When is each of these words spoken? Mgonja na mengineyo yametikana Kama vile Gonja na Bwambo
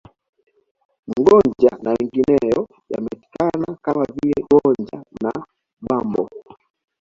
Mgonja 1.07 1.77
na 1.83 1.91
mengineyo 1.99 2.67
yametikana 2.91 3.75
Kama 3.81 4.05
vile 4.15 4.43
Gonja 4.51 5.03
na 5.23 5.31
Bwambo 5.81 6.29